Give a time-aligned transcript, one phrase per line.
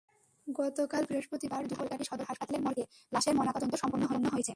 [0.47, 4.49] গতকাল বৃহস্পতিবার দুপুরে ঝালকাঠি সদর হাসপাতালের মর্গে লাশের ময়নাতদন্ত সম্পন্ন হয়েছে।